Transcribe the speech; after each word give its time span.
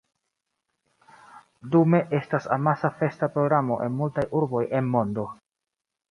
Dume 1.75 1.99
estas 2.19 2.47
amasa 2.55 2.91
festa 3.01 3.29
programo 3.35 3.77
en 3.89 3.93
multaj 3.99 4.23
urboj 4.39 4.63
en 4.79 4.89
mondo. 4.97 5.27